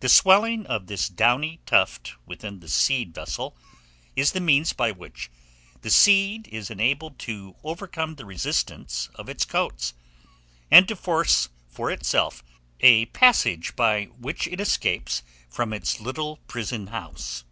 The 0.00 0.08
swelling 0.08 0.64
of 0.68 0.86
this 0.86 1.06
downy 1.06 1.60
tuft 1.66 2.14
within 2.24 2.60
the 2.60 2.68
seed 2.70 3.12
vessel 3.14 3.54
is 4.16 4.32
the 4.32 4.40
means 4.40 4.72
by 4.72 4.90
which 4.90 5.30
the 5.82 5.90
seed 5.90 6.48
is 6.48 6.70
enabled 6.70 7.18
to 7.28 7.56
overcome 7.62 8.14
the 8.14 8.24
resistance 8.24 9.10
of 9.16 9.28
its 9.28 9.44
coats, 9.44 9.92
and 10.70 10.88
to 10.88 10.96
force 10.96 11.50
for 11.68 11.90
itself 11.90 12.42
a 12.80 13.04
passage 13.12 13.76
by 13.76 14.04
which 14.16 14.46
it 14.46 14.62
escapes 14.62 15.22
from 15.50 15.74
its 15.74 16.00
little 16.00 16.38
prison 16.48 16.86
house. 16.86 17.44